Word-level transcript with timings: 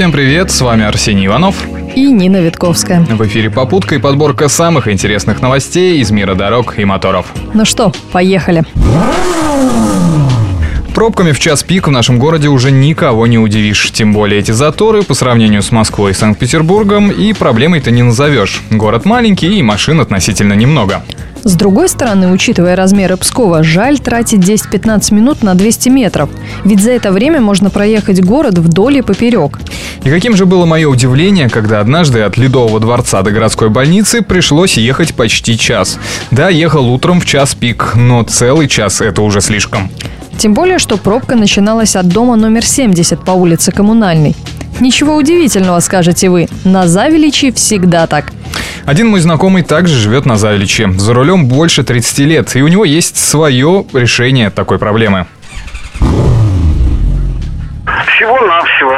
Всем 0.00 0.12
привет, 0.12 0.50
с 0.50 0.62
вами 0.62 0.86
Арсений 0.86 1.26
Иванов. 1.26 1.62
И 1.94 2.10
Нина 2.10 2.38
Витковская. 2.38 3.00
В 3.00 3.22
эфире 3.26 3.50
«Попутка» 3.50 3.96
и 3.96 3.98
подборка 3.98 4.48
самых 4.48 4.88
интересных 4.88 5.42
новостей 5.42 6.00
из 6.00 6.10
мира 6.10 6.34
дорог 6.34 6.78
и 6.78 6.86
моторов. 6.86 7.26
Ну 7.52 7.66
что, 7.66 7.92
поехали. 8.10 8.64
Пробками 10.94 11.32
в 11.32 11.38
час 11.38 11.62
пик 11.64 11.86
в 11.86 11.90
нашем 11.90 12.18
городе 12.18 12.48
уже 12.48 12.70
никого 12.70 13.26
не 13.26 13.38
удивишь. 13.38 13.90
Тем 13.90 14.14
более 14.14 14.40
эти 14.40 14.52
заторы 14.52 15.02
по 15.02 15.12
сравнению 15.12 15.60
с 15.60 15.70
Москвой 15.70 16.12
и 16.12 16.14
Санкт-Петербургом 16.14 17.10
и 17.10 17.34
проблемой-то 17.34 17.90
не 17.90 18.02
назовешь. 18.02 18.62
Город 18.70 19.04
маленький 19.04 19.58
и 19.58 19.62
машин 19.62 20.00
относительно 20.00 20.54
немного. 20.54 21.02
С 21.42 21.54
другой 21.54 21.88
стороны, 21.88 22.30
учитывая 22.30 22.76
размеры 22.76 23.16
Пскова, 23.16 23.62
жаль 23.62 23.98
тратить 23.98 24.40
10-15 24.40 25.14
минут 25.14 25.42
на 25.42 25.54
200 25.54 25.88
метров. 25.88 26.28
Ведь 26.64 26.82
за 26.82 26.90
это 26.90 27.12
время 27.12 27.40
можно 27.40 27.70
проехать 27.70 28.22
город 28.22 28.58
вдоль 28.58 28.98
и 28.98 29.02
поперек. 29.02 29.58
И 30.02 30.08
каким 30.08 30.34
же 30.34 30.46
было 30.46 30.64
мое 30.64 30.88
удивление, 30.88 31.48
когда 31.50 31.80
однажды 31.80 32.22
от 32.22 32.38
Ледового 32.38 32.80
дворца 32.80 33.22
до 33.22 33.30
городской 33.30 33.68
больницы 33.68 34.22
пришлось 34.22 34.78
ехать 34.78 35.14
почти 35.14 35.58
час. 35.58 35.98
Да, 36.30 36.48
ехал 36.48 36.88
утром 36.88 37.20
в 37.20 37.26
час 37.26 37.54
пик, 37.54 37.92
но 37.94 38.22
целый 38.22 38.66
час 38.66 39.00
это 39.02 39.20
уже 39.20 39.40
слишком. 39.40 39.90
Тем 40.38 40.54
более, 40.54 40.78
что 40.78 40.96
пробка 40.96 41.36
начиналась 41.36 41.96
от 41.96 42.08
дома 42.08 42.36
номер 42.36 42.64
70 42.64 43.22
по 43.24 43.32
улице 43.32 43.72
Коммунальной. 43.72 44.34
Ничего 44.80 45.16
удивительного, 45.16 45.80
скажете 45.80 46.30
вы. 46.30 46.48
На 46.64 46.88
Завеличи 46.88 47.52
всегда 47.52 48.06
так. 48.06 48.32
Один 48.86 49.08
мой 49.08 49.20
знакомый 49.20 49.62
также 49.62 49.94
живет 49.96 50.24
на 50.24 50.38
Завеличе. 50.38 50.90
За 50.92 51.12
рулем 51.12 51.46
больше 51.46 51.84
30 51.84 52.18
лет, 52.20 52.56
и 52.56 52.62
у 52.62 52.68
него 52.68 52.86
есть 52.86 53.18
свое 53.18 53.84
решение 53.92 54.48
такой 54.48 54.78
проблемы. 54.78 55.26
Всего-навсего. 58.16 58.96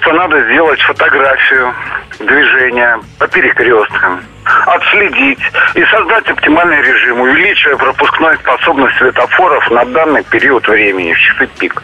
Просто 0.00 0.16
надо 0.16 0.42
сделать 0.44 0.80
фотографию 0.80 1.74
движения 2.20 2.98
по 3.18 3.26
перекресткам, 3.28 4.22
отследить 4.66 5.40
и 5.74 5.84
создать 5.84 6.26
оптимальный 6.30 6.80
режим, 6.80 7.20
увеличивая 7.20 7.76
пропускную 7.76 8.38
способность 8.38 8.96
светофоров 8.96 9.70
на 9.70 9.84
данный 9.86 10.24
период 10.24 10.66
времени, 10.68 11.12
в 11.12 11.18
часы 11.18 11.46
пик. 11.58 11.82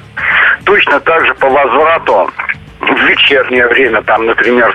Точно 0.64 0.98
так 1.00 1.26
же 1.26 1.34
по 1.34 1.50
возврату 1.50 2.30
в 2.80 3.00
вечернее 3.06 3.66
время, 3.66 4.02
там, 4.02 4.24
например, 4.24 4.74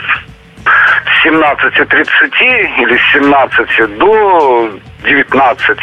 с 0.63 1.25
17.30 1.25 2.81
или 2.83 2.97
с 2.97 3.13
17 3.13 3.97
до 3.97 4.71
19 5.03 5.77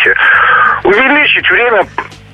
увеличить 0.85 1.51
время 1.51 1.85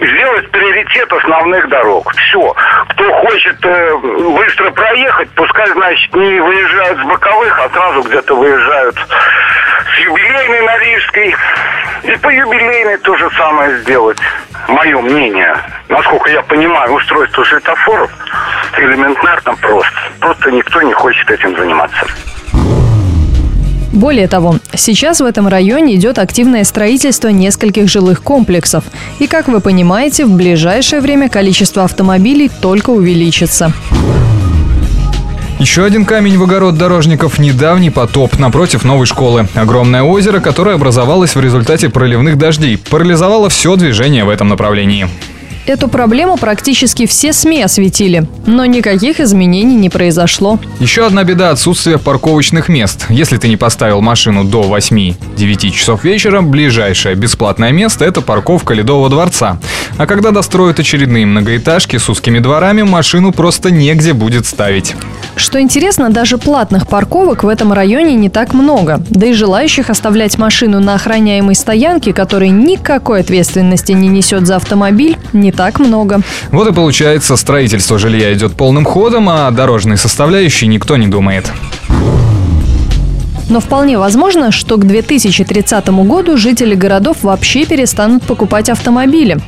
сделать 0.00 0.50
приоритет 0.50 1.12
основных 1.12 1.68
дорог. 1.68 2.12
Все. 2.14 2.54
Кто 2.90 3.12
хочет 3.12 3.56
э, 3.64 3.96
быстро 3.96 4.70
проехать, 4.70 4.93
пускай, 5.34 5.70
значит, 5.72 6.14
не 6.14 6.40
выезжают 6.40 6.98
с 6.98 7.02
боковых, 7.04 7.60
а 7.60 7.68
сразу 7.70 8.02
где-то 8.02 8.34
выезжают 8.36 8.96
с 8.96 9.98
юбилейной 10.00 10.60
на 10.62 10.78
Рижской. 10.78 11.36
И 12.04 12.16
по 12.16 12.28
юбилейной 12.28 12.98
то 12.98 13.16
же 13.16 13.30
самое 13.36 13.78
сделать. 13.78 14.18
Мое 14.68 15.00
мнение. 15.00 15.56
Насколько 15.88 16.30
я 16.30 16.42
понимаю, 16.42 16.92
устройство 16.92 17.44
светофоров 17.44 18.10
элементарно 18.78 19.54
просто. 19.56 20.00
Просто 20.20 20.50
никто 20.50 20.82
не 20.82 20.92
хочет 20.92 21.30
этим 21.30 21.56
заниматься. 21.56 22.06
Более 23.92 24.26
того, 24.26 24.56
сейчас 24.74 25.20
в 25.20 25.24
этом 25.24 25.46
районе 25.46 25.94
идет 25.94 26.18
активное 26.18 26.64
строительство 26.64 27.28
нескольких 27.28 27.88
жилых 27.88 28.22
комплексов. 28.22 28.82
И, 29.20 29.28
как 29.28 29.46
вы 29.46 29.60
понимаете, 29.60 30.24
в 30.24 30.32
ближайшее 30.36 31.00
время 31.00 31.28
количество 31.28 31.84
автомобилей 31.84 32.50
только 32.60 32.90
увеличится. 32.90 33.72
Еще 35.58 35.84
один 35.84 36.04
камень 36.04 36.36
в 36.36 36.42
огород 36.42 36.76
дорожников– 36.76 37.38
недавний 37.38 37.90
потоп 37.90 38.38
напротив 38.38 38.84
новой 38.84 39.06
школы. 39.06 39.48
Огромное 39.54 40.02
озеро, 40.02 40.40
которое 40.40 40.74
образовалось 40.74 41.36
в 41.36 41.40
результате 41.40 41.88
проливных 41.88 42.36
дождей, 42.36 42.76
парализовало 42.76 43.48
все 43.48 43.76
движение 43.76 44.24
в 44.24 44.30
этом 44.30 44.48
направлении. 44.48 45.08
Эту 45.66 45.88
проблему 45.88 46.36
практически 46.36 47.06
все 47.06 47.32
СМИ 47.32 47.62
осветили, 47.62 48.28
но 48.44 48.66
никаких 48.66 49.18
изменений 49.18 49.76
не 49.76 49.88
произошло. 49.88 50.58
Еще 50.78 51.06
одна 51.06 51.24
беда– 51.24 51.50
отсутствие 51.52 51.98
парковочных 51.98 52.68
мест. 52.68 53.06
Если 53.08 53.38
ты 53.38 53.48
не 53.48 53.56
поставил 53.56 54.02
машину 54.02 54.44
до 54.44 54.62
8-9 54.64 55.70
часов 55.70 56.04
вечера, 56.04 56.42
ближайшее 56.42 57.14
бесплатное 57.14 57.72
место– 57.72 58.04
это 58.06 58.20
парковка 58.20 58.74
Ледового 58.74 59.08
дворца. 59.08 59.58
А 59.96 60.06
когда 60.06 60.32
достроят 60.32 60.80
очередные 60.80 61.24
многоэтажки 61.24 61.98
с 61.98 62.08
узкими 62.08 62.40
дворами, 62.40 62.82
машину 62.82 63.32
просто 63.32 63.70
негде 63.70 64.12
будет 64.12 64.44
ставить. 64.44 64.94
Что 65.36 65.60
интересно, 65.60 66.10
даже 66.10 66.36
платных 66.36 66.88
парковок 66.88 67.44
в 67.44 67.48
этом 67.48 67.72
районе 67.72 68.14
не 68.14 68.28
так 68.28 68.54
много. 68.54 69.00
Да 69.08 69.26
и 69.26 69.32
желающих 69.32 69.90
оставлять 69.90 70.36
машину 70.36 70.80
на 70.80 70.94
охраняемой 70.94 71.54
стоянке, 71.54 72.12
который 72.12 72.48
никакой 72.48 73.20
ответственности 73.20 73.92
не 73.92 74.08
несет 74.08 74.46
за 74.46 74.56
автомобиль, 74.56 75.16
не 75.32 75.52
так 75.52 75.78
много. 75.78 76.20
Вот 76.50 76.68
и 76.68 76.72
получается, 76.72 77.36
строительство 77.36 77.98
жилья 77.98 78.32
идет 78.32 78.54
полным 78.54 78.84
ходом, 78.84 79.28
а 79.28 79.50
дорожной 79.50 79.96
составляющей 79.96 80.66
никто 80.66 80.96
не 80.96 81.06
думает. 81.06 81.50
Но 83.48 83.60
вполне 83.60 83.98
возможно, 83.98 84.50
что 84.50 84.76
к 84.76 84.86
2030 84.86 85.88
году 85.88 86.36
жители 86.36 86.74
городов 86.74 87.18
вообще 87.22 87.66
перестанут 87.66 88.22
покупать 88.22 88.70
автомобили. 88.70 89.38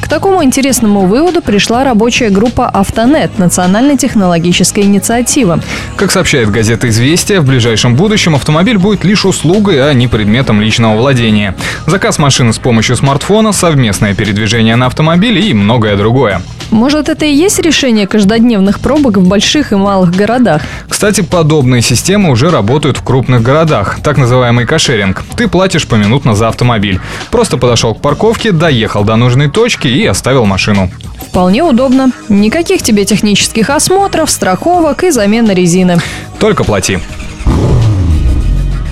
К 0.00 0.08
такому 0.08 0.44
интересному 0.44 1.06
выводу 1.06 1.42
пришла 1.42 1.84
рабочая 1.84 2.30
группа 2.30 2.68
«Автонет»– 2.68 3.38
национальной 3.38 3.96
технологической 3.96 4.84
инициативы. 4.84 5.60
Как 5.96 6.10
сообщает 6.10 6.50
газета 6.50 6.88
«Известия», 6.88 7.40
в 7.40 7.46
ближайшем 7.46 7.96
будущем 7.96 8.34
автомобиль 8.34 8.78
будет 8.78 9.04
лишь 9.04 9.24
услугой, 9.24 9.88
а 9.88 9.92
не 9.94 10.06
предметом 10.06 10.60
личного 10.60 10.96
владения. 10.96 11.54
Заказ 11.86 12.18
машины 12.18 12.52
с 12.52 12.58
помощью 12.58 12.96
смартфона, 12.96 13.52
совместное 13.52 14.14
передвижение 14.14 14.76
на 14.76 14.86
автомобиле 14.86 15.40
и 15.40 15.54
многое 15.54 15.96
другое. 15.96 16.40
Может, 16.70 17.08
это 17.08 17.24
и 17.24 17.32
есть 17.32 17.60
решение 17.60 18.06
каждодневных 18.06 18.80
пробок 18.80 19.18
в 19.18 19.26
больших 19.26 19.72
и 19.72 19.76
малых 19.76 20.14
городах? 20.14 20.62
Кстати, 20.88 21.20
подобные 21.20 21.80
системы 21.80 22.30
уже 22.30 22.50
работают 22.50 22.96
в 22.96 23.04
крупных 23.04 23.42
городах, 23.42 23.98
так 24.02 24.18
называемый 24.18 24.66
кошеринг. 24.66 25.24
Ты 25.36 25.46
платишь 25.46 25.86
поминутно 25.86 26.34
за 26.34 26.48
автомобиль. 26.48 27.00
Просто 27.30 27.56
подошел 27.56 27.94
к 27.94 28.00
парковке, 28.00 28.50
доехал 28.50 29.04
до 29.04 29.16
нужной 29.16 29.48
точки 29.66 29.88
и 29.88 30.06
оставил 30.06 30.44
машину. 30.44 30.88
Вполне 31.28 31.64
удобно. 31.64 32.12
Никаких 32.28 32.82
тебе 32.84 33.04
технических 33.04 33.68
осмотров, 33.68 34.30
страховок 34.30 35.02
и 35.02 35.10
замены 35.10 35.50
резины. 35.50 35.98
Только 36.38 36.62
плати. 36.62 37.00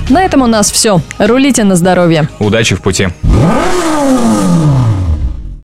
На 0.09 0.25
этом 0.25 0.43
у 0.43 0.49
нас 0.49 0.73
все. 0.73 1.01
Рулите 1.19 1.63
на 1.63 1.77
здоровье. 1.77 2.29
Удачи 2.41 2.75
в 2.75 2.83
пути. 2.83 3.09